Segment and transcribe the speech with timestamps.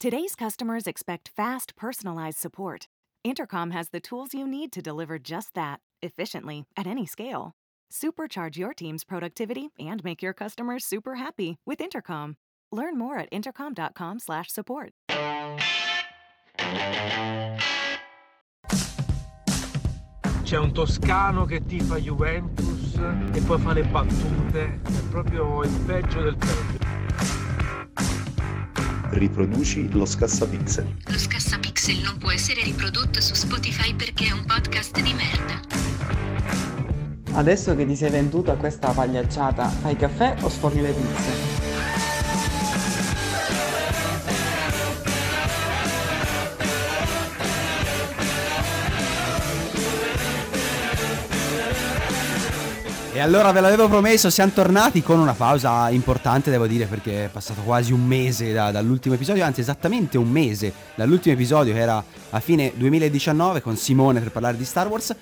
[0.00, 2.86] Today's customers expect fast, personalized support.
[3.24, 7.56] Intercom has the tools you need to deliver just that, efficiently, at any scale.
[7.92, 12.36] Supercharge your team's productivity and make your customers super happy with Intercom.
[12.70, 14.92] Learn more at intercom.com/support.
[20.44, 22.94] C'è un toscano che tifa Juventus
[23.34, 26.97] e poi fa le battute, è proprio il peggio del peggio.
[29.10, 30.96] Riproduci lo scassapixel.
[31.06, 35.60] Lo scassapixel non può essere riprodotto su Spotify perché è un podcast di merda.
[37.32, 41.47] Adesso che ti sei venduto a questa pagliacciata, fai caffè o sforni le pizze?
[53.18, 57.28] E allora ve l'avevo promesso, siamo tornati con una pausa importante, devo dire, perché è
[57.28, 62.04] passato quasi un mese da- dall'ultimo episodio, anzi esattamente un mese dall'ultimo episodio che era
[62.30, 65.16] a fine 2019 con Simone per parlare di Star Wars.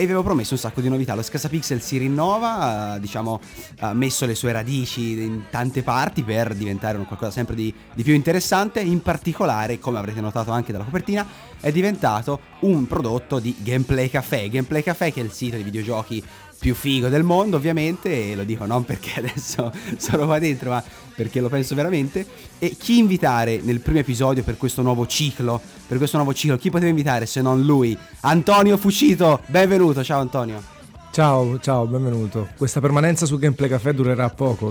[0.00, 1.14] E vi avevo promesso un sacco di novità.
[1.14, 3.40] Lo Scassapixel si rinnova, eh, diciamo,
[3.80, 8.12] ha messo le sue radici in tante parti per diventare qualcosa sempre di, di più
[8.12, 8.78] interessante.
[8.80, 11.26] In particolare, come avrete notato anche dalla copertina,
[11.58, 14.48] è diventato un prodotto di Gameplay Café.
[14.48, 16.22] Gameplay Café, che è il sito di videogiochi
[16.58, 20.82] più figo del mondo, ovviamente, e lo dico non perché adesso sono qua dentro, ma
[21.14, 22.26] perché lo penso veramente.
[22.58, 25.60] E chi invitare nel primo episodio per questo nuovo ciclo?
[25.86, 27.96] Per questo nuovo ciclo, chi poteva invitare se non lui?
[28.20, 30.77] Antonio Fucito, benvenuto, ciao Antonio.
[31.18, 32.46] Ciao, ciao, benvenuto.
[32.56, 34.68] Questa permanenza su Gameplay Café durerà poco.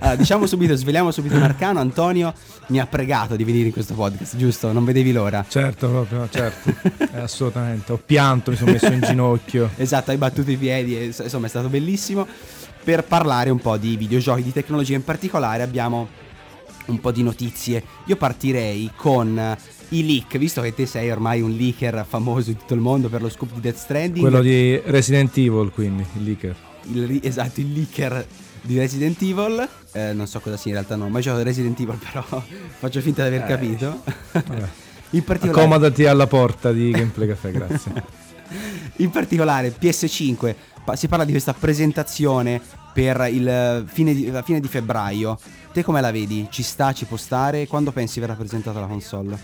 [0.00, 1.78] allora, diciamo subito, sveliamo subito un arcano.
[1.78, 2.34] Antonio
[2.70, 4.72] mi ha pregato di venire in questo podcast, giusto?
[4.72, 5.44] Non vedevi l'ora.
[5.48, 6.74] certo, proprio, certo.
[6.98, 7.92] Eh, assolutamente.
[7.92, 9.70] Ho pianto, mi sono messo in ginocchio.
[9.78, 12.26] Esatto, hai battuto i piedi, e, insomma è stato bellissimo.
[12.82, 16.08] Per parlare un po' di videogiochi, di tecnologia in particolare, abbiamo
[16.86, 17.80] un po' di notizie.
[18.06, 19.56] Io partirei con
[19.90, 23.22] i leak, visto che te sei ormai un leaker famoso in tutto il mondo per
[23.22, 24.20] lo scoop di Death Stranding.
[24.20, 26.56] Quello di Resident Evil, quindi, il leaker.
[26.92, 28.26] il, esatto, il leaker
[28.62, 29.68] di Resident Evil.
[29.92, 32.24] Eh, non so cosa sia in realtà, non ho mai giocato a Resident Evil, però
[32.78, 34.02] faccio finta di aver capito.
[34.32, 34.68] Vabbè.
[35.10, 37.92] in particolare, Accomodati alla porta di Gameplay Café, grazie.
[38.96, 40.54] in particolare PS5
[40.84, 42.60] pa- si parla di questa presentazione
[42.92, 45.38] per il eh, fine di, la fine di febbraio.
[45.72, 46.46] Te come la vedi?
[46.50, 47.66] Ci sta, ci può stare?
[47.66, 49.36] Quando pensi verrà presentata la console?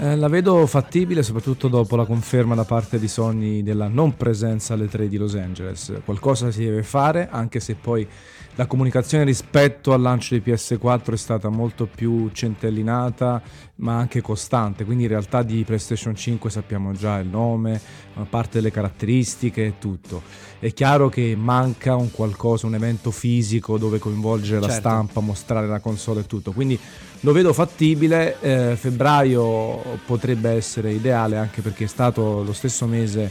[0.00, 4.74] Eh, la vedo fattibile soprattutto dopo la conferma da parte di Sony della non presenza
[4.74, 5.92] alle 3 di Los Angeles.
[6.04, 8.06] Qualcosa si deve fare, anche se poi
[8.54, 13.42] la comunicazione rispetto al lancio di PS4 è stata molto più centellinata,
[13.76, 14.84] ma anche costante.
[14.84, 17.80] Quindi in realtà di PlayStation 5 sappiamo già il nome,
[18.14, 20.22] una parte delle caratteristiche e tutto.
[20.60, 24.88] È chiaro che manca un qualcosa, un evento fisico dove coinvolgere la Certo.
[24.88, 26.52] stampa, mostrare la console e tutto.
[26.52, 26.78] Quindi
[27.20, 33.30] lo vedo fattibile, eh, febbraio potrebbe essere ideale anche perché è stato lo stesso mese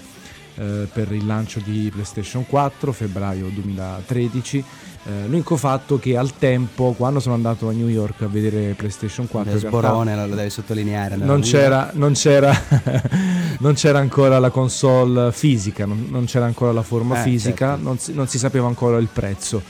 [0.55, 4.63] eh, per il lancio di PlayStation 4, febbraio 2013.
[5.05, 9.25] Eh, l'unico fatto che al tempo, quando sono andato a New York a vedere PlayStation
[9.27, 11.15] 4, in realtà Sborone, lo lo devi sottolineare.
[11.15, 12.51] non c'era, non, c'era,
[13.59, 17.83] non c'era ancora la console fisica, non, non c'era ancora la forma Eh, fisica, certo.
[17.83, 19.61] non, si, non si sapeva ancora il prezzo.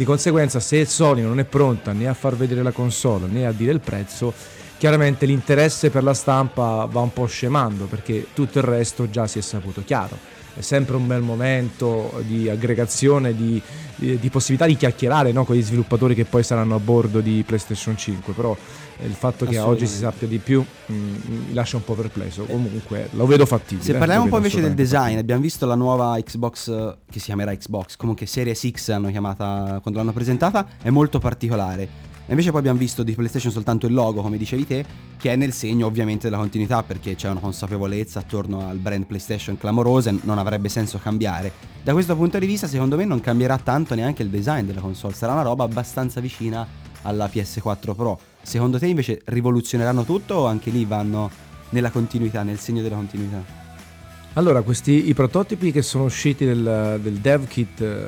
[0.00, 3.52] Di conseguenza, se Sony non è pronta né a far vedere la console né a
[3.52, 4.32] dire il prezzo,
[4.78, 9.38] chiaramente l'interesse per la stampa va un po' scemando perché tutto il resto già si
[9.38, 10.16] è saputo chiaro.
[10.60, 13.60] È sempre un bel momento di aggregazione, di,
[13.94, 17.42] di- di possibilità di chiacchierare no, con gli sviluppatori che poi saranno a bordo di
[17.46, 18.34] PlayStation 5.
[18.34, 18.54] Però
[18.98, 21.14] eh, il fatto che oggi si sappia di più mm,
[21.48, 22.44] mi lascia un po' perplesso.
[22.44, 23.86] Comunque lo vedo fattibile.
[23.86, 27.18] Se eh, parliamo un po' invece del design, abbiamo visto la nuova Xbox eh, che
[27.18, 32.09] si chiamerà Xbox, comunque Series X hanno chiamata quando l'hanno presentata, è molto particolare.
[32.30, 34.84] Invece poi abbiamo visto di PlayStation soltanto il logo, come dicevi te,
[35.18, 39.58] che è nel segno ovviamente della continuità, perché c'è una consapevolezza attorno al brand PlayStation
[39.58, 41.52] clamorosa e non avrebbe senso cambiare.
[41.82, 45.12] Da questo punto di vista, secondo me non cambierà tanto neanche il design della console,
[45.12, 46.64] sarà una roba abbastanza vicina
[47.02, 48.18] alla PS4 Pro.
[48.42, 51.28] Secondo te invece rivoluzioneranno tutto o anche lì vanno
[51.70, 53.42] nella continuità, nel segno della continuità?
[54.34, 58.06] Allora, questi i prototipi che sono usciti del, del dev kit eh,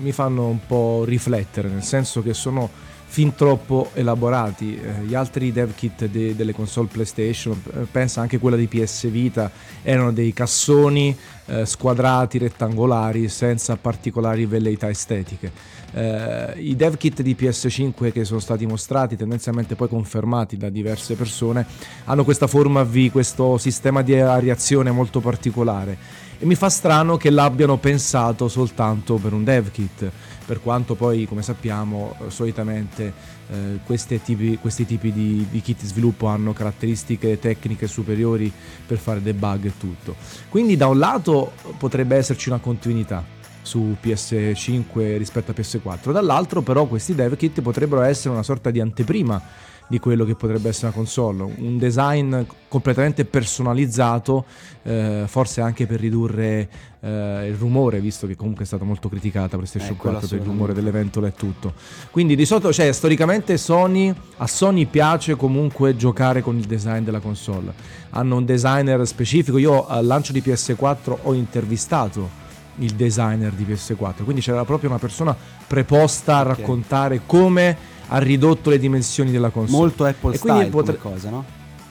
[0.00, 4.76] mi fanno un po' riflettere, nel senso che sono fin troppo elaborati.
[4.76, 9.10] Eh, gli altri dev kit de- delle console PlayStation, eh, pensa anche quella di PS
[9.10, 9.50] Vita,
[9.82, 11.16] erano dei cassoni
[11.46, 15.50] eh, squadrati, rettangolari, senza particolari velleità estetiche.
[15.92, 21.16] Eh, I dev kit di PS5 che sono stati mostrati, tendenzialmente poi confermati da diverse
[21.16, 21.66] persone,
[22.04, 26.28] hanno questa forma V, questo sistema di areazione molto particolare.
[26.38, 30.10] E mi fa strano che l'abbiano pensato soltanto per un dev kit,
[30.50, 33.12] per quanto poi come sappiamo eh, solitamente
[33.52, 38.52] eh, tipi, questi tipi di, di, kit sviluppo hanno caratteristiche tecniche superiori
[38.84, 40.16] per fare debug e tutto.
[40.48, 43.24] Quindi da un lato potrebbe esserci una continuità
[43.62, 48.80] su PS5 rispetto a PS4, dall'altro però questi dev kit potrebbero essere una sorta di
[48.80, 49.40] anteprima
[49.90, 54.44] di quello che potrebbe essere una console, un design completamente personalizzato,
[54.84, 56.68] eh, forse anche per ridurre
[57.00, 60.44] eh, il rumore, visto che comunque è stata molto criticata PlayStation eh, 4 per il
[60.44, 61.74] rumore delle ventole e tutto.
[62.12, 67.18] Quindi di solito, cioè storicamente Sony, a Sony piace comunque giocare con il design della
[67.18, 67.72] console.
[68.10, 72.38] Hanno un designer specifico, io al lancio di PS4 ho intervistato
[72.76, 78.70] il designer di PS4, quindi c'era proprio una persona preposta a raccontare come ha ridotto
[78.70, 79.78] le dimensioni della console.
[79.78, 80.96] Molto Apple e style potre...
[80.96, 81.44] cosa, no?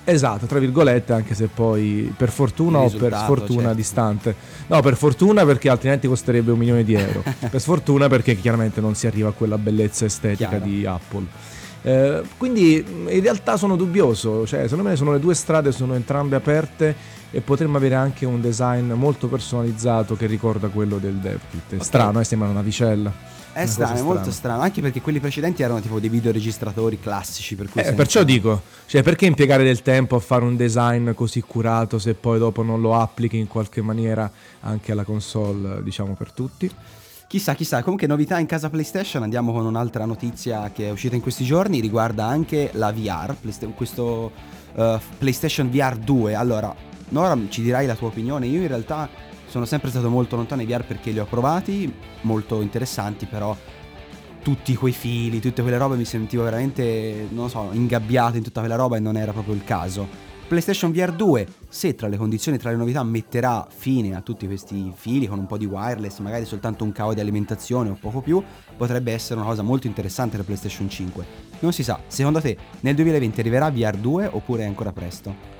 [0.04, 3.76] Esatto, tra virgolette, anche se poi per fortuna o per sfortuna certo.
[3.76, 4.36] distante.
[4.68, 7.24] No, per fortuna perché altrimenti costerebbe un milione di euro.
[7.50, 10.66] per sfortuna perché chiaramente non si arriva a quella bellezza estetica Chiaro.
[10.66, 11.26] di Apple.
[11.82, 16.36] Eh, quindi in realtà sono dubbioso, cioè secondo me sono le due strade, sono entrambe
[16.36, 16.96] aperte
[17.32, 21.70] e potremmo avere anche un design molto personalizzato che ricorda quello del DevKit.
[21.70, 21.86] È okay.
[21.86, 23.12] strano, eh, sembra una vicella.
[23.52, 27.56] È strano, è molto strano, anche perché quelli precedenti erano tipo dei videoregistratori classici.
[27.56, 31.42] Per cui eh, perciò dico, cioè perché impiegare del tempo a fare un design così
[31.42, 34.32] curato se poi dopo non lo applichi in qualche maniera
[34.62, 36.72] anche alla console, diciamo per tutti?
[37.28, 41.22] Chissà, chissà, comunque novità in casa PlayStation, andiamo con un'altra notizia che è uscita in
[41.22, 43.36] questi giorni, riguarda anche la VR,
[43.76, 44.32] questo
[44.74, 46.34] uh, PlayStation VR 2.
[46.34, 46.74] Allora,
[47.10, 49.10] Nora ci dirai la tua opinione, io in realtà
[49.48, 51.92] sono sempre stato molto lontano ai VR perché li ho provati,
[52.22, 53.56] molto interessanti, però
[54.42, 58.60] tutti quei fili, tutte quelle robe mi sentivo veramente, non lo so, ingabbiato in tutta
[58.60, 60.28] quella roba e non era proprio il caso.
[60.48, 64.92] PlayStation VR 2, se tra le condizioni, tra le novità, metterà fine a tutti questi
[64.96, 68.42] fili con un po' di wireless, magari soltanto un cavo di alimentazione o poco più,
[68.76, 71.26] potrebbe essere una cosa molto interessante per PlayStation 5.
[71.60, 75.59] Non si sa, secondo te nel 2020 arriverà VR 2 oppure è ancora presto?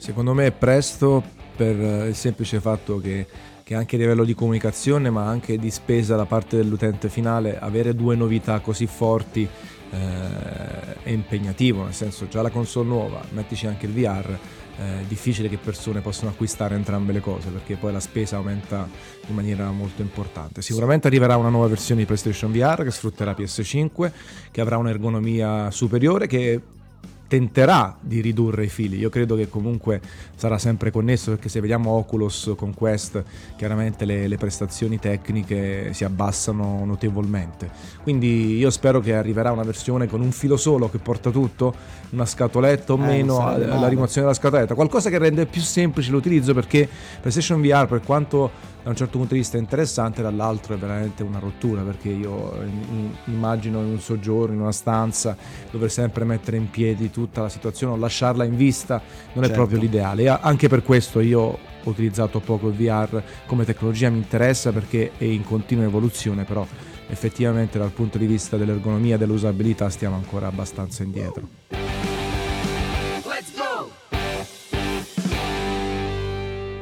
[0.00, 1.22] Secondo me è presto
[1.54, 1.76] per
[2.08, 3.26] il semplice fatto che,
[3.62, 7.94] che, anche a livello di comunicazione ma anche di spesa da parte dell'utente finale avere
[7.94, 9.46] due novità così forti
[9.90, 14.30] eh, è impegnativo, nel senso già la console nuova, mettici anche il VR,
[14.78, 18.88] eh, è difficile che persone possano acquistare entrambe le cose perché poi la spesa aumenta
[19.26, 20.62] in maniera molto importante.
[20.62, 24.10] Sicuramente arriverà una nuova versione di PlayStation VR che sfrutterà PS5,
[24.50, 26.58] che avrà un'ergonomia superiore, che
[27.30, 28.98] tenterà di ridurre i fili.
[28.98, 30.00] Io credo che comunque
[30.34, 33.22] sarà sempre connesso perché se vediamo Oculus con Quest,
[33.56, 37.70] chiaramente le, le, prestazioni tecniche si abbassano notevolmente.
[38.02, 41.72] Quindi io spero che arriverà una versione con un filo solo che porta tutto,
[42.10, 46.52] una scatoletta o eh, meno, la rimozione della scatoletta, qualcosa che rende più semplice l'utilizzo
[46.52, 46.88] perché
[47.20, 48.50] PlayStation VR per quanto
[48.82, 52.56] da un certo punto di vista è interessante, dall'altro è veramente una rottura perché io
[53.26, 55.36] immagino in un soggiorno, in una stanza,
[55.70, 59.00] dover sempre mettere in piedi tutta la situazione o lasciarla in vista
[59.32, 59.50] non certo.
[59.50, 60.28] è proprio l'ideale.
[60.28, 65.24] Anche per questo io ho utilizzato poco il VR come tecnologia, mi interessa perché è
[65.24, 66.66] in continua evoluzione, però
[67.08, 71.99] effettivamente dal punto di vista dell'ergonomia e dell'usabilità stiamo ancora abbastanza indietro.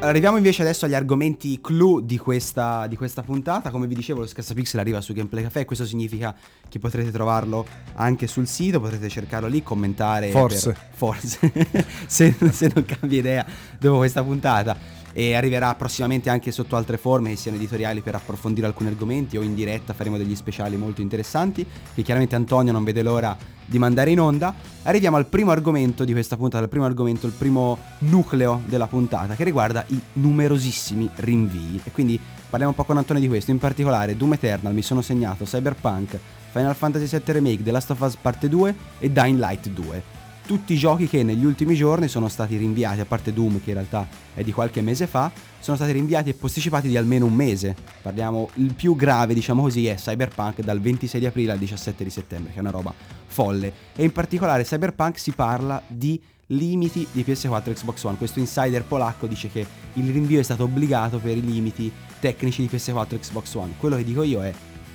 [0.00, 3.70] Arriviamo invece adesso agli argomenti clou di questa, di questa puntata.
[3.70, 5.64] Come vi dicevo, lo Scassapixel arriva su Gameplay Café.
[5.64, 6.32] Questo significa
[6.68, 8.78] che potrete trovarlo anche sul sito.
[8.78, 10.30] Potrete cercarlo lì, commentare.
[10.30, 10.70] Forse.
[10.70, 11.52] Per, forse.
[12.06, 13.46] se, se non cambia idea
[13.76, 14.76] dopo questa puntata
[15.18, 19.42] e arriverà prossimamente anche sotto altre forme, che siano editoriali per approfondire alcuni argomenti o
[19.42, 24.12] in diretta faremo degli speciali molto interessanti che chiaramente Antonio non vede l'ora di mandare
[24.12, 24.54] in onda.
[24.84, 29.34] Arriviamo al primo argomento di questa puntata, il primo argomento, il primo nucleo della puntata
[29.34, 32.16] che riguarda i numerosissimi rinvii e quindi
[32.48, 36.16] parliamo un po' con Antonio di questo, in particolare Doom Eternal, mi sono segnato Cyberpunk,
[36.52, 40.17] Final Fantasy VII Remake, The Last of Us Parte 2 e Dying Light 2
[40.49, 43.75] tutti i giochi che negli ultimi giorni sono stati rinviati, a parte Doom che in
[43.75, 47.76] realtà è di qualche mese fa, sono stati rinviati e posticipati di almeno un mese.
[48.00, 52.09] Parliamo, il più grave diciamo così è Cyberpunk dal 26 di aprile al 17 di
[52.09, 52.95] settembre, che è una roba
[53.26, 53.71] folle.
[53.95, 58.17] E in particolare Cyberpunk si parla di limiti di PS4 e Xbox One.
[58.17, 62.75] Questo insider polacco dice che il rinvio è stato obbligato per i limiti tecnici di
[62.75, 63.75] PS4 e Xbox One.
[63.78, 64.50] Quello che dico io è,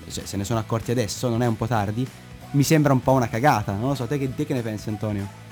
[0.10, 2.08] cioè, se ne sono accorti adesso, non è un po' tardi?
[2.54, 4.90] Mi sembra un po' una cagata, non lo so, te che, te che ne pensi
[4.90, 5.43] Antonio?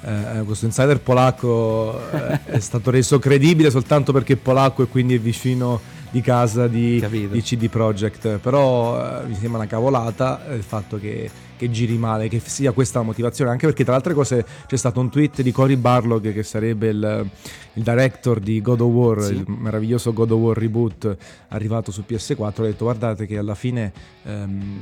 [0.00, 5.16] Eh, questo insider polacco eh, è stato reso credibile soltanto perché è polacco e quindi
[5.16, 10.62] è vicino di casa di, di CD Projekt però eh, mi sembra una cavolata il
[10.62, 11.28] fatto che
[11.58, 14.76] che giri male, che sia questa la motivazione, anche perché tra le altre cose c'è
[14.76, 17.30] stato un tweet di Cory Barlog che sarebbe il,
[17.74, 19.32] il director di God of War, sì.
[19.34, 21.16] il meraviglioso God of War reboot
[21.48, 23.92] arrivato su PS4, ha detto guardate che alla fine
[24.24, 24.78] ehm,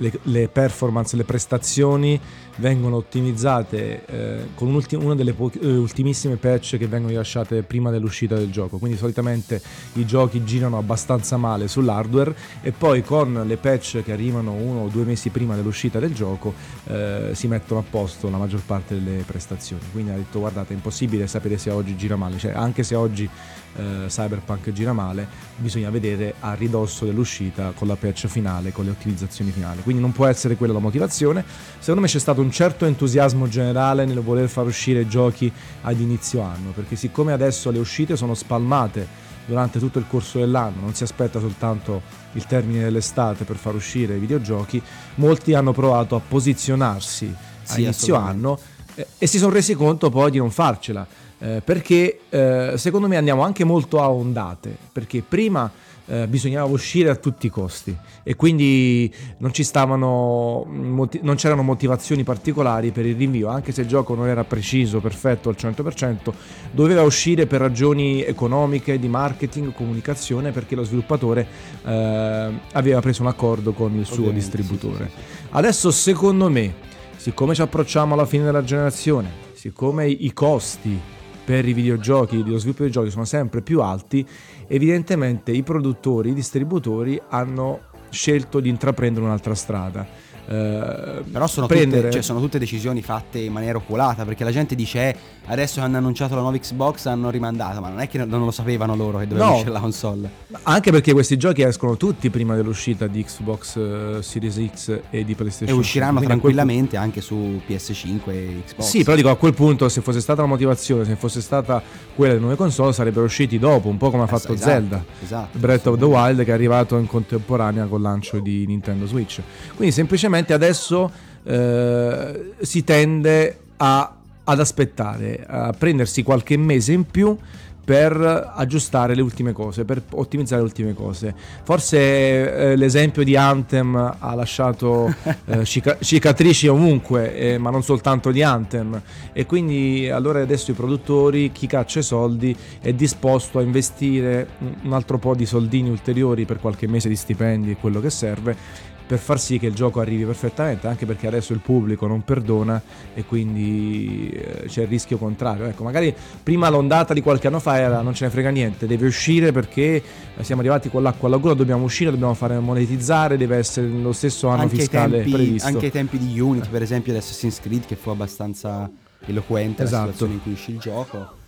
[0.00, 2.20] le, le, performance, le prestazioni
[2.56, 8.34] vengono ottimizzate eh, con una delle po- eh, ultimissime patch che vengono rilasciate prima dell'uscita
[8.34, 8.78] del gioco.
[8.78, 9.60] Quindi solitamente
[9.94, 14.88] i giochi girano abbastanza male sull'hardware e poi con le patch che arrivano uno o
[14.88, 16.54] due mesi prima dell'uscita del gioco
[16.86, 19.82] eh, si mettono a posto la maggior parte delle prestazioni.
[19.92, 23.28] Quindi ha detto guardate è impossibile sapere se oggi gira male, cioè anche se oggi
[23.76, 25.26] eh, Cyberpunk gira male,
[25.56, 29.82] bisogna vedere a ridosso dell'uscita con la patch finale, con le ottimizzazioni finali.
[29.82, 31.44] Quindi non può essere quella la motivazione.
[31.78, 35.52] Secondo me c'è stato un certo entusiasmo generale nel voler far uscire giochi
[35.82, 40.80] ad inizio anno, perché siccome adesso le uscite sono spalmate durante tutto il corso dell'anno,
[40.80, 42.02] non si aspetta soltanto
[42.32, 44.82] il termine dell'estate per far uscire i videogiochi,
[45.16, 47.34] molti hanno provato a posizionarsi
[47.66, 48.58] a sì, inizio anno
[48.94, 51.06] eh, e si sono resi conto poi di non farcela
[51.42, 55.70] eh, perché eh, secondo me andiamo anche molto a ondate, perché prima
[56.10, 62.24] eh, bisognava uscire a tutti i costi e quindi non ci stavano non c'erano motivazioni
[62.24, 66.32] particolari per il rinvio, anche se il gioco non era preciso, perfetto al 100%,
[66.72, 71.46] doveva uscire per ragioni economiche, di marketing, comunicazione, perché lo sviluppatore
[71.84, 75.10] eh, aveva preso un accordo con il suo Ovviamente, distributore.
[75.14, 75.46] Sì, sì.
[75.50, 76.74] Adesso secondo me,
[77.16, 81.18] siccome ci approcciamo alla fine della generazione, siccome i costi
[81.50, 84.24] per i videogiochi, lo sviluppo dei giochi sono sempre più alti,
[84.68, 90.06] evidentemente i produttori, i distributori hanno scelto di intraprendere un'altra strada
[90.50, 92.00] eh, Però sono, prendere...
[92.00, 95.16] tutte, cioè, sono tutte decisioni fatte in maniera oculata perché la gente dice eh,
[95.46, 98.50] adesso che hanno annunciato la nuova Xbox hanno rimandata, ma non è che non lo
[98.50, 99.52] sapevano loro che doveva no.
[99.52, 100.30] uscire la console.
[100.62, 105.36] Anche perché questi giochi escono tutti prima dell'uscita di Xbox uh, Series X e di
[105.36, 106.26] PlayStation E usciranno 5.
[106.26, 107.02] tranquillamente quel...
[107.02, 108.88] anche su PS5 e Xbox.
[108.88, 111.80] Sì, però dico a quel punto se fosse stata la motivazione, se fosse stata
[112.16, 115.04] quella delle nuove console sarebbero usciti dopo, un po' come ha fatto esatto, Zelda.
[115.22, 119.40] Esatto, Breath of the Wild che è arrivato in contemporanea col lancio di Nintendo Switch.
[119.76, 121.10] Quindi semplicemente semplicemente adesso
[121.44, 127.36] eh, si tende a, ad aspettare, a prendersi qualche mese in più
[127.82, 131.34] per aggiustare le ultime cose, per ottimizzare le ultime cose.
[131.64, 135.12] Forse eh, l'esempio di Anthem ha lasciato
[135.46, 139.00] eh, cica- cicatrici ovunque, eh, ma non soltanto di Anthem.
[139.32, 144.50] E quindi allora adesso i produttori, chi caccia i soldi, è disposto a investire
[144.82, 148.88] un altro po' di soldini ulteriori per qualche mese di stipendi e quello che serve
[149.10, 152.80] per far sì che il gioco arrivi perfettamente, anche perché adesso il pubblico non perdona
[153.12, 155.64] e quindi eh, c'è il rischio contrario.
[155.64, 159.08] Ecco, magari prima l'ondata di qualche anno fa era non ce ne frega niente, deve
[159.08, 160.00] uscire perché
[160.42, 164.46] siamo arrivati con l'acqua alla gola, dobbiamo uscire, dobbiamo fare monetizzare, deve essere lo stesso
[164.46, 165.66] anno anche fiscale tempi, previsto.
[165.66, 168.88] Anche ai tempi di Unity, per esempio, di Assassin's Creed, che fu abbastanza
[169.26, 170.06] eloquente esatto.
[170.06, 171.38] la situazione in cui uscì il gioco.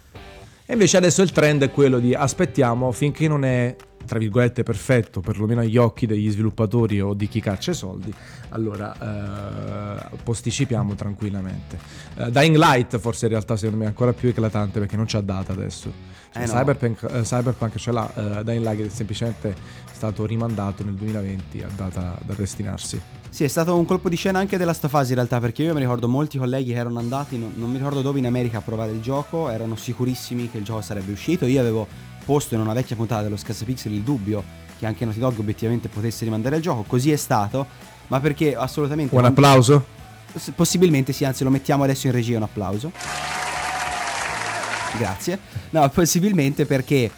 [0.66, 5.20] E invece adesso il trend è quello di aspettiamo finché non è tra virgolette perfetto,
[5.20, 8.12] perlomeno agli occhi degli sviluppatori o di chi caccia i soldi,
[8.50, 11.78] allora eh, posticipiamo tranquillamente.
[12.16, 15.20] Eh, Dying Light forse in realtà secondo me è ancora più eclatante perché non c'ha
[15.20, 15.92] data adesso.
[16.32, 16.52] Cioè, eh no.
[16.52, 19.54] Cyberpunk, eh, Cyberpunk ce l'ha, eh, Dying Light è semplicemente
[19.92, 23.00] stato rimandato nel 2020 a data da destinarsi.
[23.32, 25.72] Sì, è stato un colpo di scena anche della sta fase in realtà, perché io
[25.72, 28.60] mi ricordo molti colleghi che erano andati, non, non mi ricordo dove in America a
[28.60, 31.46] provare il gioco, erano sicurissimi che il gioco sarebbe uscito.
[31.46, 31.86] Io avevo
[32.24, 34.42] posto in una vecchia puntata dello Scassapixel il dubbio
[34.78, 37.66] che anche Naughty Dog obiettivamente potesse rimandare il gioco, così è stato,
[38.08, 39.14] ma perché assolutamente...
[39.14, 39.84] Un applauso?
[40.56, 42.90] Possibilmente sì, anzi lo mettiamo adesso in regia un applauso.
[44.96, 45.38] Grazie.
[45.70, 47.10] No, possibilmente perché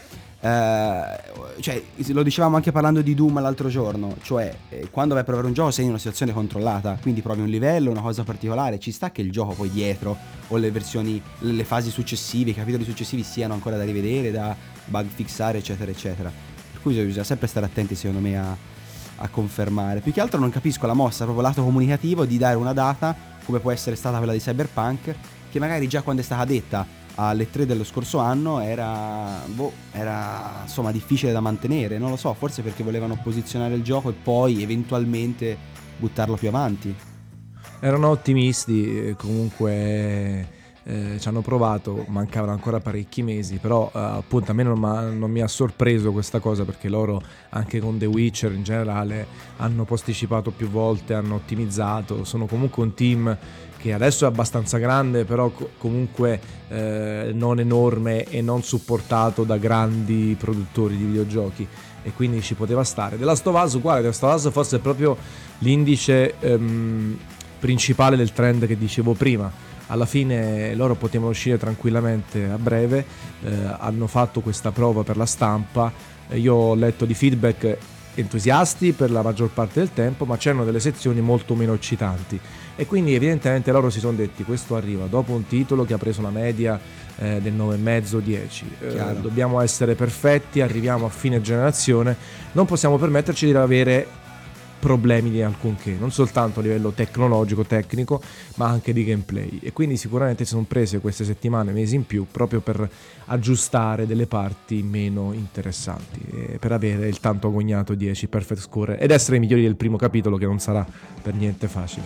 [0.45, 5.25] eh, cioè, lo dicevamo anche parlando di Doom l'altro giorno, cioè eh, quando vai a
[5.25, 8.79] provare un gioco sei in una situazione controllata, quindi provi un livello, una cosa particolare,
[8.79, 10.15] ci sta che il gioco poi dietro
[10.49, 15.07] o le versioni, le fasi successive, i capitoli successivi siano ancora da rivedere, da bug
[15.07, 16.31] fixare, eccetera, eccetera.
[16.73, 18.55] Per cui bisogna sempre stare attenti, secondo me, a,
[19.17, 20.01] a confermare.
[20.01, 23.61] Più che altro non capisco la mossa, proprio lato comunicativo, di dare una data, come
[23.61, 25.15] può essere stata quella di Cyberpunk,
[25.51, 30.61] che magari già quando è stata detta alle 3 dello scorso anno era, boh, era
[30.63, 34.63] insomma difficile da mantenere, non lo so, forse perché volevano posizionare il gioco e poi
[34.63, 35.57] eventualmente
[35.97, 36.95] buttarlo più avanti.
[37.81, 44.55] Erano ottimisti, comunque eh, ci hanno provato, mancavano ancora parecchi mesi, però eh, appunto a
[44.55, 48.63] me non, non, mi ha sorpreso questa cosa perché loro anche con The Witcher in
[48.63, 53.37] generale hanno posticipato più volte, hanno ottimizzato, sono comunque un team
[53.85, 59.59] che adesso è abbastanza grande, però co- comunque eh, non enorme e non supportato da
[59.59, 61.69] grandi produttori di videogiochi
[62.03, 63.19] e quindi ci poteva stare.
[63.19, 65.19] The Last of Us uguale, The Last of Us forse è proprio
[65.59, 67.19] l'indice ehm,
[67.59, 69.53] principale del trend che dicevo prima.
[69.89, 73.05] Alla fine loro potevano uscire tranquillamente a breve,
[73.43, 75.93] eh, hanno fatto questa prova per la stampa,
[76.33, 77.77] io ho letto di feedback
[78.15, 82.39] entusiasti per la maggior parte del tempo, ma c'erano delle sezioni molto meno eccitanti.
[82.77, 86.23] E quindi evidentemente loro si sono detti questo arriva dopo un titolo che ha preso
[86.23, 86.79] la media
[87.19, 92.17] eh, del 9,5-10, eh, dobbiamo essere perfetti, arriviamo a fine generazione,
[92.53, 94.07] non possiamo permetterci di avere
[94.85, 98.21] problemi di alcunché, non soltanto a livello tecnologico, tecnico,
[98.57, 99.61] ma anche di gameplay.
[99.63, 102.87] E quindi sicuramente si sono prese queste settimane, mesi in più, proprio per
[103.25, 106.21] aggiustare delle parti meno interessanti,
[106.61, 110.37] per avere il tanto agognato 10 Perfect Score ed essere i migliori del primo capitolo,
[110.37, 110.87] che non sarà
[111.23, 112.05] per niente facile.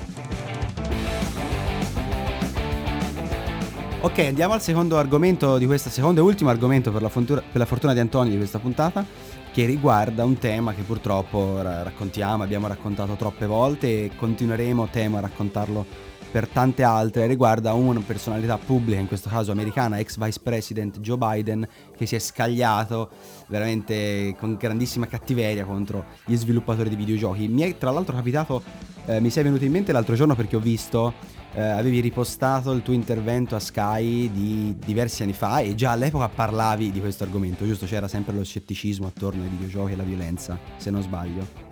[4.03, 7.59] Ok, andiamo al secondo argomento di questa, secondo e ultimo argomento per la, fortuna, per
[7.59, 9.05] la fortuna di Antonio di questa puntata
[9.53, 15.21] che riguarda un tema che purtroppo raccontiamo, abbiamo raccontato troppe volte e continueremo, temo, a
[15.21, 15.85] raccontarlo
[16.31, 21.17] per tante altre, riguarda una personalità pubblica, in questo caso americana, ex vice president Joe
[21.17, 23.11] Biden, che si è scagliato
[23.47, 27.49] veramente con grandissima cattiveria contro gli sviluppatori di videogiochi.
[27.49, 28.63] Mi è tra l'altro capitato,
[29.07, 31.15] eh, mi sei venuto in mente l'altro giorno perché ho visto
[31.55, 36.29] eh, avevi ripostato il tuo intervento a Sky di diversi anni fa e già all'epoca
[36.29, 37.87] parlavi di questo argomento, giusto?
[37.87, 41.67] C'era sempre lo scetticismo attorno ai videogiochi e alla violenza, se non sbaglio.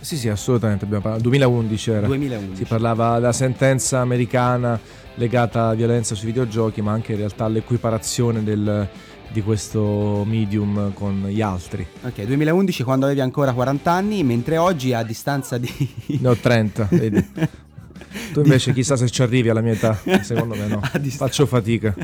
[0.00, 0.84] Sì, sì, assolutamente.
[0.84, 1.22] Abbiamo parlato.
[1.22, 2.06] 2011 era.
[2.08, 2.56] 2011.
[2.56, 4.78] Si parlava della sentenza americana
[5.14, 8.88] legata alla violenza sui videogiochi, ma anche in realtà all'equiparazione del,
[9.30, 11.86] di questo medium con gli altri.
[12.02, 15.70] Ok, 2011 quando avevi ancora 40 anni, mentre oggi a distanza di...
[16.20, 17.28] Ne ho 30, vedi.
[18.32, 20.80] Tu invece chissà se ci arrivi alla mia età, secondo me no.
[21.10, 21.94] Faccio fatica.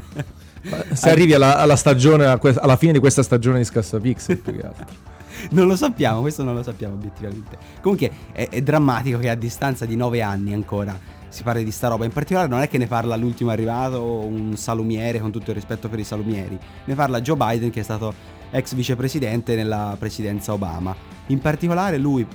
[0.92, 5.16] Se arrivi alla, alla stagione, alla fine di questa stagione di Scassapixel, più che altro.
[5.50, 7.56] Non lo sappiamo, questo non lo sappiamo obiettivamente.
[7.80, 11.88] Comunque è, è drammatico che a distanza di 9 anni ancora si parli di sta
[11.88, 12.04] roba.
[12.04, 15.88] In particolare non è che ne parla l'ultimo arrivato, un salumiere, con tutto il rispetto
[15.88, 16.58] per i salumieri.
[16.84, 18.12] Ne parla Joe Biden che è stato
[18.50, 20.94] ex vicepresidente nella presidenza Obama.
[21.26, 22.26] In particolare lui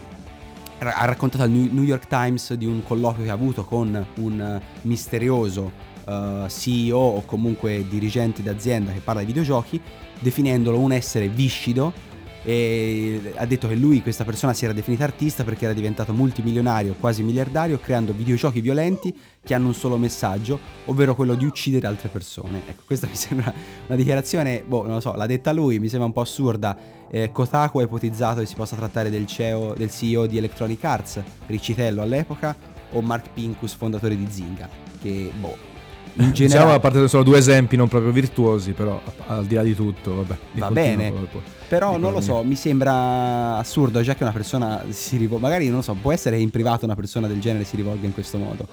[0.91, 5.71] ha raccontato al New York Times di un colloquio che ha avuto con un misterioso
[6.05, 9.81] uh, eh, CEO o comunque dirigente d'azienda che parla di videogiochi,
[10.19, 12.11] definendolo un essere viscido
[12.43, 16.95] e ha detto che lui, questa persona, si era definita artista perché era diventato multimilionario,
[16.99, 22.09] quasi miliardario, creando videogiochi violenti che hanno un solo messaggio, ovvero quello di uccidere altre
[22.09, 22.61] persone.
[22.67, 23.53] Ecco, questa mi sembra
[23.87, 26.77] una dichiarazione, boh, non lo so, l'ha detta lui, mi sembra un po' assurda.
[27.09, 31.21] Eh, Kotaku ha ipotizzato che si possa trattare del CEO, del CEO di Electronic Arts,
[31.45, 32.55] Riccitello all'epoca,
[32.91, 34.67] o Mark Pincus, fondatore di Zynga,
[35.01, 35.72] che, boh,
[36.15, 36.35] in generale...
[36.35, 40.15] Diciamo, a parte sono due esempi non proprio virtuosi, però al di là di tutto,
[40.15, 40.37] vabbè.
[40.53, 41.11] Va bene.
[41.11, 45.67] Poi, però non lo so, mi sembra assurdo già che una persona si rivolga, magari
[45.67, 48.13] non lo so, può essere che in privato una persona del genere si rivolga in
[48.13, 48.67] questo modo.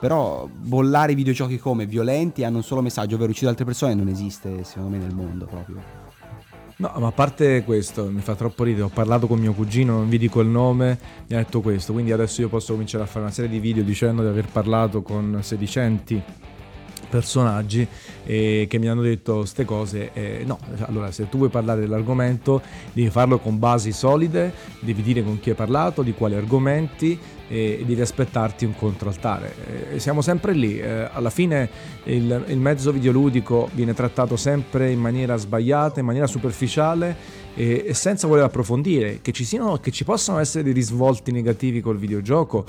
[0.00, 4.08] Però bollare i videogiochi come violenti hanno un solo messaggio, ovvero uccidere altre persone, non
[4.08, 6.02] esiste secondo me nel mondo proprio.
[6.76, 8.82] No, ma a parte questo, mi fa troppo ridere.
[8.82, 11.92] Ho parlato con mio cugino, non vi dico il nome, mi ha detto questo.
[11.92, 15.00] Quindi adesso io posso cominciare a fare una serie di video dicendo di aver parlato
[15.00, 16.20] con sedicenti
[17.14, 17.86] personaggi
[18.24, 20.10] eh, che mi hanno detto queste cose.
[20.14, 22.60] Eh, no, allora se tu vuoi parlare dell'argomento
[22.92, 27.84] devi farlo con basi solide, devi dire con chi hai parlato, di quali argomenti e
[27.86, 29.54] devi aspettarti un controaltare.
[29.92, 31.68] Eh, siamo sempre lì, eh, alla fine
[32.04, 37.16] il, il, mezzo videoludico viene trattato sempre in maniera sbagliata, in maniera superficiale
[37.54, 41.80] e, e senza voler approfondire, che ci, siano, che ci possano essere dei risvolti negativi
[41.80, 42.64] col videogioco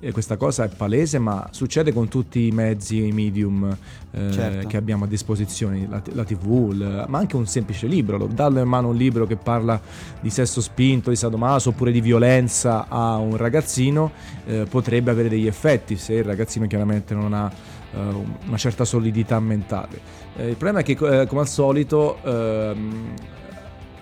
[0.00, 3.76] e questa cosa è palese, ma succede con tutti i mezzi i medium
[4.12, 4.68] eh, certo.
[4.68, 8.26] che abbiamo a disposizione, la, la TV, il, ma anche un semplice libro.
[8.26, 9.80] Darlo in mano un libro che parla
[10.20, 14.12] di sesso spinto, di sadomaso oppure di violenza a un ragazzino
[14.46, 17.50] eh, potrebbe avere degli effetti se il ragazzino chiaramente non ha
[17.92, 17.98] eh,
[18.46, 20.00] una certa solidità mentale.
[20.36, 23.14] Eh, il problema è che, eh, come al solito, ehm,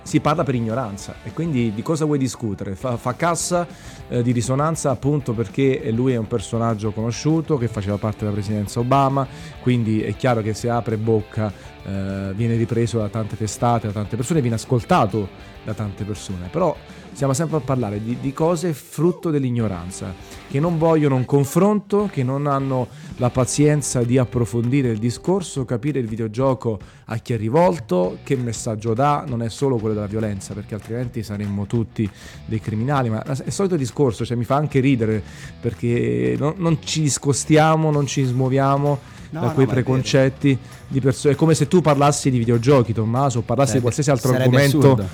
[0.06, 2.76] si parla per ignoranza e quindi di cosa vuoi discutere?
[2.76, 3.66] Fa, fa cassa
[4.08, 8.78] eh, di risonanza appunto perché lui è un personaggio conosciuto che faceva parte della presidenza
[8.78, 9.26] Obama,
[9.60, 11.52] quindi è chiaro che se apre bocca
[11.86, 15.28] eh, viene ripreso da tante testate, da tante persone, viene ascoltato
[15.62, 16.76] da tante persone, però
[17.12, 20.12] stiamo sempre a parlare di, di, cose frutto dell'ignoranza,
[20.48, 26.00] che non vogliono un confronto, che non hanno la pazienza di approfondire il discorso, capire
[26.00, 30.54] il videogioco a chi è rivolto, che messaggio dà, non è solo quello della violenza,
[30.54, 32.08] perché altrimenti saremmo tutti
[32.44, 35.22] dei criminali, ma è il solito discorso, cioè mi fa anche ridere,
[35.60, 40.58] perché non, non ci discostiamo, non ci smuoviamo no, da quei no, preconcetti
[40.88, 41.34] di persone.
[41.34, 44.78] È come se tu parlassi di videogiochi, Tommaso, o parlassi sarebbe, di qualsiasi altro argomento.
[44.78, 45.08] Assurdo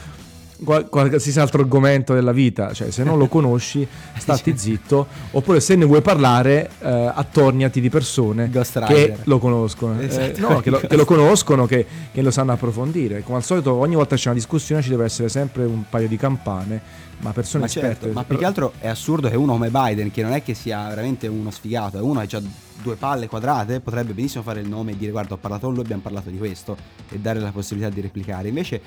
[0.65, 3.87] qualsiasi altro argomento della vita, cioè se non lo conosci
[4.19, 10.05] stati zitto, oppure se ne vuoi parlare eh, attorniati di persone che lo conoscono, Eh,
[10.07, 10.41] Esatto.
[10.49, 13.23] no, che, lo, che lo conoscono, che, che lo sanno approfondire.
[13.23, 16.17] Come al solito ogni volta c'è una discussione ci deve essere sempre un paio di
[16.17, 16.81] campane,
[17.19, 18.13] ma persone Ma certo, esperte.
[18.15, 20.89] ma più che altro è assurdo che uno come Biden, che non è che sia
[20.89, 22.43] veramente uno sfigato, è uno che ha
[22.83, 25.85] due palle quadrate, potrebbe benissimo fare il nome e dire guarda ho parlato con lui,
[25.85, 26.77] abbiamo parlato di questo
[27.11, 28.49] e dare la possibilità di replicare.
[28.49, 28.81] Invece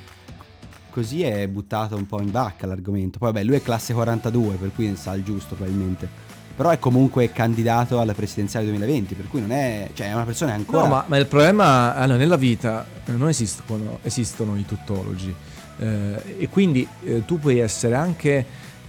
[0.96, 3.20] così è buttato un po' in vacca l'argomento.
[3.20, 6.08] Poi vabbè, lui è classe 42, per cui sa il giusto probabilmente.
[6.56, 9.90] Però è comunque candidato alla presidenziale 2020, per cui non è...
[9.94, 10.84] cioè è una persona ancora...
[10.84, 15.36] No, ma, ma il problema allora, nella vita eh, non esistono, esistono i tuttologi
[15.80, 18.46] eh, e quindi eh, tu puoi essere anche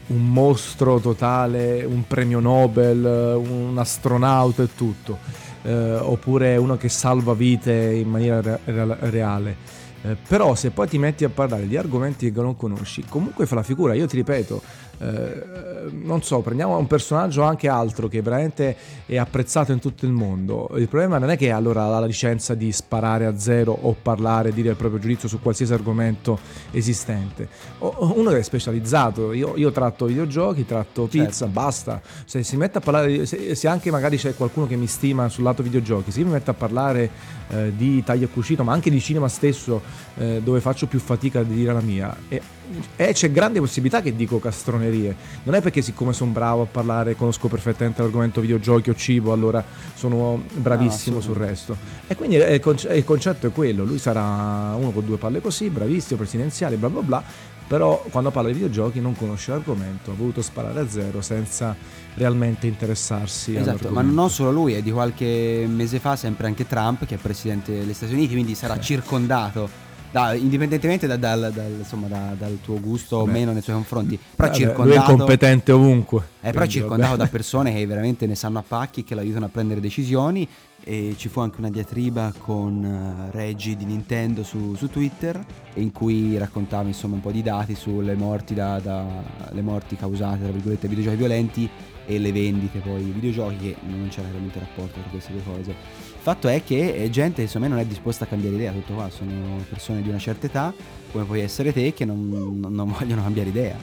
[0.06, 5.18] un mostro totale, un premio Nobel, un astronauta e tutto,
[5.62, 9.56] eh, oppure uno che salva vite in maniera re- reale.
[10.06, 13.56] Eh, però se poi ti metti a parlare di argomenti che non conosci, comunque fa
[13.56, 13.92] la figura.
[13.94, 14.62] Io ti ripeto,
[14.98, 15.42] eh,
[15.90, 20.70] non so, prendiamo un personaggio anche altro che veramente è apprezzato in tutto il mondo.
[20.76, 24.52] Il problema non è che allora ha la licenza di sparare a zero o parlare,
[24.52, 26.38] dire il proprio giudizio su qualsiasi argomento
[26.70, 27.48] esistente.
[27.78, 31.26] O- uno che è specializzato, io, io tratto videogiochi, tratto Certo.
[31.26, 32.00] pizza, basta.
[32.24, 35.44] Se si mette a parlare, se, se anche magari c'è qualcuno che mi stima sul
[35.44, 37.10] lato videogiochi, se io mi metto a parlare
[37.48, 39.80] eh, di taglio e cucito, ma anche di cinema stesso,
[40.16, 42.40] eh, dove faccio più fatica a dire la mia, e,
[42.96, 45.14] e c'è grande possibilità che dico castronerie.
[45.44, 49.64] Non è perché siccome sono bravo a parlare, conosco perfettamente l'argomento videogiochi o cibo, allora
[49.94, 51.50] sono bravissimo No, sul assolutamente.
[51.50, 51.76] resto.
[52.06, 55.40] E quindi eh, il, conce- il concetto è quello, lui sarà uno con due palle
[55.40, 57.22] così, bravissimo, presidenziale, bla bla bla,
[57.66, 61.74] però quando parla di videogiochi non conosce l'argomento, ha voluto sparare a zero senza
[62.14, 67.04] realmente interessarsi Esatto, ma non solo lui, è di qualche mese fa sempre anche Trump
[67.04, 69.68] che è presidente degli Stati Uniti, quindi sarà circondato,
[70.10, 74.18] da- indipendentemente da- dal, dal- insomma, da- dal tuo gusto o meno nei suoi confronti,
[74.36, 76.22] però è Vabbè, lui è circondato, incompetente ovunque.
[76.40, 79.46] eh, però è circondato da persone che veramente ne sanno a pacchi, che lo aiutano
[79.46, 80.46] a prendere decisioni
[80.88, 85.90] e ci fu anche una diatriba con eh, Reggie di Nintendo su, su Twitter in
[85.90, 90.52] cui raccontava insomma un po' di dati sulle morti, da, da- le morti causate tra
[90.52, 91.68] virgolette videogiochi violenti
[92.08, 95.74] e le vendite poi videogiochi che non c'era veramente rapporto tra queste due cose.
[96.26, 98.72] Il fatto è che è gente che secondo me non è disposta a cambiare idea,
[98.72, 100.74] tutto qua, sono persone di una certa età,
[101.12, 103.76] come puoi essere te, che non, non- vogliono cambiare idea.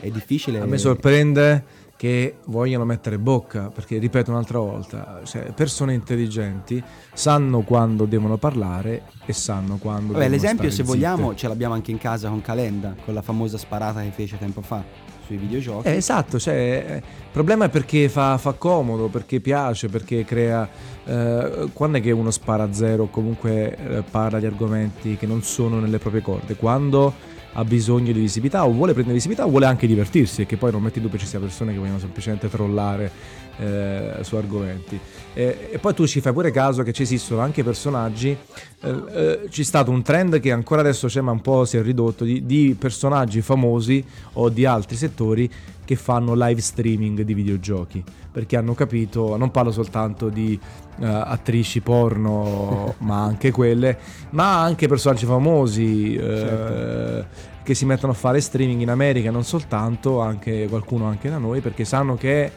[0.00, 0.58] È difficile.
[0.58, 1.64] A me sorprende
[1.96, 9.02] che vogliano mettere bocca, perché ripeto un'altra volta, cioè, persone intelligenti sanno quando devono parlare
[9.24, 11.36] e sanno quando Vabbè, l'esempio se vogliamo zitte.
[11.36, 15.13] ce l'abbiamo anche in casa con Calenda, con la famosa sparata che fece tempo fa
[15.26, 15.88] sui videogiochi.
[15.88, 20.68] Eh, esatto, cioè, eh, il problema è perché fa, fa comodo, perché piace, perché crea...
[21.04, 25.26] eh, quando è che uno spara a zero o comunque eh, parla di argomenti che
[25.26, 26.56] non sono nelle proprie corde?
[26.56, 30.56] Quando ha bisogno di visibilità o vuole prendere visibilità o vuole anche divertirsi e che
[30.56, 33.10] poi non metti in dubbio ci sia persone che vogliono semplicemente trollare
[33.58, 34.98] eh, su argomenti.
[35.32, 38.36] E, e poi tu ci fai pure caso che ci esistono anche personaggi,
[38.80, 41.82] eh, eh, c'è stato un trend che ancora adesso c'è ma un po' si è
[41.82, 45.50] ridotto, di, di personaggi famosi o di altri settori
[45.84, 50.58] che fanno live streaming di videogiochi perché hanno capito, non parlo soltanto di
[50.98, 53.96] eh, attrici porno ma anche quelle,
[54.30, 57.26] ma anche personaggi famosi eh, Certo.
[57.62, 61.60] che si mettono a fare streaming in America, non soltanto, anche qualcuno anche da noi
[61.60, 62.50] perché sanno che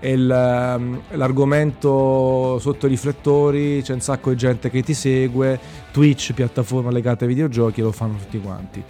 [0.00, 5.58] l'argomento sotto i riflettori, c'è un sacco di gente che ti segue,
[5.92, 8.82] Twitch, piattaforma legata ai videogiochi, lo fanno tutti quanti.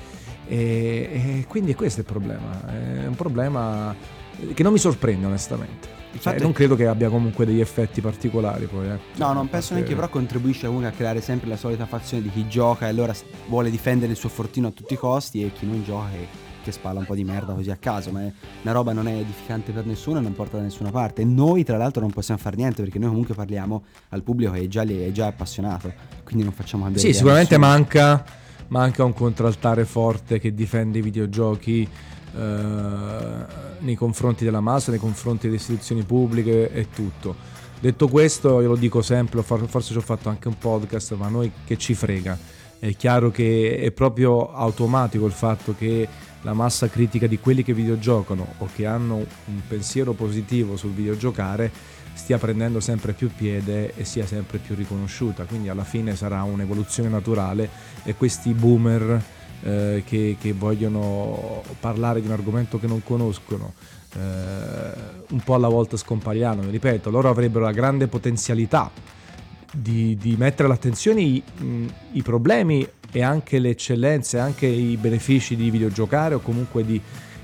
[0.46, 0.56] E,
[1.38, 3.94] e quindi questo è il problema, è un problema
[4.54, 5.98] che non mi sorprende onestamente.
[6.18, 8.88] Cioè, è- non credo che abbia comunque degli effetti particolari poi.
[8.88, 8.98] eh.
[9.16, 12.48] No, non penso neanche, però contribuisce comunque a creare sempre la solita fazione di chi
[12.48, 13.14] gioca e allora
[13.46, 16.26] vuole difendere il suo fortino a tutti i costi e chi non gioca che,
[16.62, 19.14] che spalla un po' di merda così a caso, ma è una roba non è
[19.14, 21.24] edificante per nessuno e non porta da nessuna parte.
[21.24, 24.68] Noi tra l'altro non possiamo fare niente perché noi comunque parliamo al pubblico che è
[24.68, 25.92] già, è già appassionato,
[26.24, 28.24] quindi non facciamo cambiare Sì, sicuramente manca,
[28.68, 31.88] manca un contraltare forte che difende i videogiochi
[32.36, 33.46] eh,
[33.80, 37.58] nei confronti della massa, nei confronti delle istituzioni pubbliche e tutto.
[37.80, 41.26] Detto questo, io lo dico sempre, for- forse ci ho fatto anche un podcast, ma
[41.26, 42.38] a noi che ci frega.
[42.80, 46.08] È chiaro che è proprio automatico il fatto che
[46.40, 51.70] la massa critica di quelli che videogiocano o che hanno un pensiero positivo sul videogiocare
[52.14, 55.44] stia prendendo sempre più piede e sia sempre più riconosciuta.
[55.44, 57.68] Quindi alla fine sarà un'evoluzione naturale
[58.02, 59.22] e questi boomer
[59.62, 63.74] eh, che, che vogliono parlare di un argomento che non conoscono,
[64.14, 64.18] eh,
[65.28, 66.62] un po' alla volta scompagliano.
[66.70, 69.18] Ripeto, loro avrebbero la grande potenzialità
[69.72, 75.56] di, di mettere all'attenzione i, mh, i problemi e anche le eccellenze, anche i benefici
[75.56, 77.00] di videogiocare o comunque di,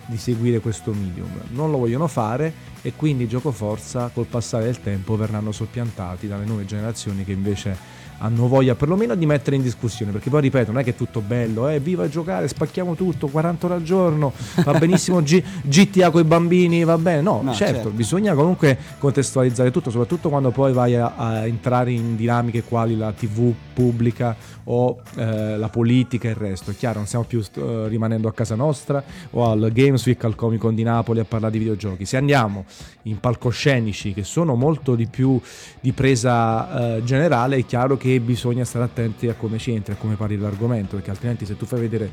[0.06, 1.30] di seguire questo medium.
[1.50, 6.44] Non lo vogliono fare e quindi gioco forza col passare del tempo verranno soppiantati dalle
[6.44, 7.76] nuove generazioni che invece
[8.18, 11.20] hanno voglia perlomeno di mettere in discussione, perché poi ripeto, non è che è tutto
[11.20, 14.32] bello, eh, viva giocare, spacchiamo tutto, 40 ore al giorno,
[14.64, 17.90] va benissimo G- GTA con i bambini, va bene, no, No, certo, certo.
[17.90, 23.12] bisogna comunque contestualizzare tutto, soprattutto quando poi vai a, a entrare in dinamiche quali la
[23.12, 27.88] TV pubblica o eh, la politica e il resto, è chiaro, non stiamo più eh,
[27.88, 31.52] rimanendo a casa nostra o al Games Week, al Comic Con di Napoli a parlare
[31.52, 32.64] di videogiochi, se andiamo
[33.02, 35.40] in palcoscenici che sono molto di più
[35.80, 39.96] di presa eh, generale, è chiaro che bisogna stare attenti a come ci entri, a
[39.96, 42.10] come parli l'argomento, perché altrimenti se tu fai vedere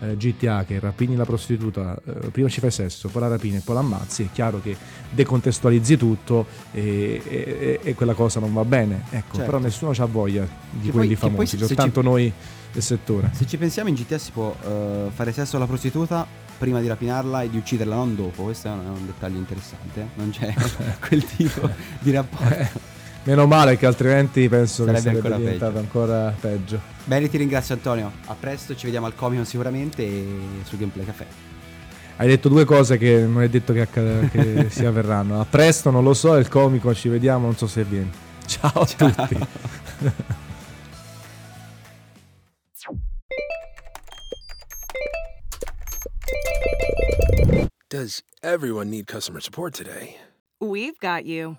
[0.00, 3.60] eh, GTA che rapini la prostituta, eh, prima ci fai sesso, poi la rapini e
[3.64, 4.76] poi l'ammazzi, è chiaro che
[5.10, 9.02] decontestualizzi tutto e, e- e quella cosa non va bene.
[9.10, 9.42] Ecco, Certo.
[9.44, 12.32] però nessuno ha voglia di Che quelli poi- che poi famosi, soltanto ci- noi
[12.72, 13.30] del settore.
[13.32, 16.26] Se ci pensiamo in GTA si può eh, fare sesso alla prostituta
[16.58, 18.44] prima di rapinarla e di ucciderla, non dopo.
[18.44, 20.00] Questo è un, è un dettaglio interessante.
[20.00, 20.06] eh.
[20.14, 20.52] Non c'è
[21.06, 21.68] quel tipo
[22.00, 22.94] di rapporto.
[23.26, 25.84] Meno male che altrimenti penso Sarebbe che sarebbe ancora diventato peggio.
[25.84, 26.80] ancora peggio.
[27.04, 28.12] Bene, ti ringrazio Antonio.
[28.26, 30.26] A presto, ci vediamo al Comic Con sicuramente e
[30.62, 31.26] su Gameplay Café.
[32.18, 35.40] Hai detto due cose che non è detto che, accad- che si avverranno.
[35.40, 38.10] A presto, non lo so, è il comico, ci vediamo, non so se vieni.
[38.46, 39.38] Ciao a tutti.
[47.88, 50.16] Does everyone need customer support today?
[50.60, 51.58] We've got you.